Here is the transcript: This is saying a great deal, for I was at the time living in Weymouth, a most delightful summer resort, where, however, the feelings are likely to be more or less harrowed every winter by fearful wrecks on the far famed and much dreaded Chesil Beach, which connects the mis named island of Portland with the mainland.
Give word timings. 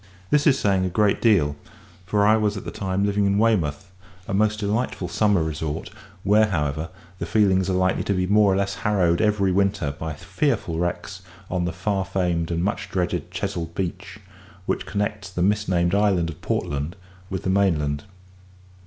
This 0.31 0.47
is 0.47 0.57
saying 0.57 0.83
a 0.83 0.89
great 0.89 1.21
deal, 1.21 1.55
for 2.07 2.25
I 2.25 2.35
was 2.35 2.57
at 2.57 2.65
the 2.65 2.71
time 2.71 3.05
living 3.05 3.27
in 3.27 3.37
Weymouth, 3.37 3.91
a 4.27 4.33
most 4.33 4.57
delightful 4.59 5.07
summer 5.07 5.43
resort, 5.43 5.91
where, 6.23 6.47
however, 6.47 6.89
the 7.19 7.27
feelings 7.27 7.69
are 7.69 7.73
likely 7.75 8.03
to 8.05 8.13
be 8.15 8.25
more 8.25 8.51
or 8.51 8.55
less 8.55 8.73
harrowed 8.77 9.21
every 9.21 9.51
winter 9.51 9.91
by 9.91 10.13
fearful 10.13 10.79
wrecks 10.79 11.21
on 11.51 11.65
the 11.65 11.71
far 11.71 12.03
famed 12.03 12.49
and 12.49 12.63
much 12.63 12.89
dreaded 12.89 13.29
Chesil 13.29 13.67
Beach, 13.75 14.17
which 14.65 14.87
connects 14.87 15.29
the 15.29 15.43
mis 15.43 15.67
named 15.67 15.93
island 15.93 16.31
of 16.31 16.41
Portland 16.41 16.95
with 17.29 17.43
the 17.43 17.51
mainland. 17.51 18.05